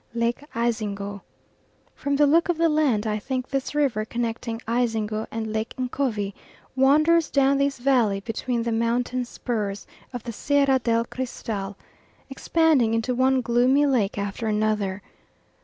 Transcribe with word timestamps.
Lake 0.15 0.43
Ayzingo. 0.55 1.21
From 1.93 2.15
the 2.15 2.25
look 2.25 2.49
of 2.49 2.57
the 2.57 2.69
land, 2.69 3.05
I 3.05 3.19
think 3.19 3.47
this 3.47 3.75
river 3.75 4.03
connecting 4.03 4.59
Ayzingo 4.67 5.27
and 5.29 5.53
Lake 5.53 5.75
Ncovi 5.79 6.33
wanders 6.75 7.29
down 7.29 7.59
this 7.59 7.77
valley 7.77 8.19
between 8.19 8.63
the 8.63 8.71
mountain 8.71 9.25
spurs 9.25 9.85
of 10.11 10.23
the 10.23 10.31
Sierra 10.33 10.79
del 10.79 11.05
Cristal, 11.05 11.77
expanding 12.31 12.95
into 12.95 13.13
one 13.13 13.41
gloomy 13.41 13.85
lake 13.85 14.17
after 14.17 14.47
another. 14.47 15.03